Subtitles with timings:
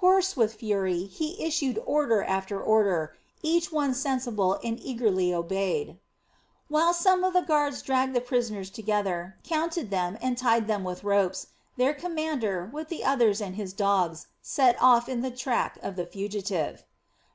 [0.00, 5.98] Hoarse with fury, he issued order after order, each one sensible and eagerly obeyed.
[6.68, 11.04] While some of the guards dragged the prisoners together, counted them, and tied them with
[11.04, 15.96] ropes, their commander, with the others and his dogs, set off on the track of
[15.96, 16.86] the fugitive.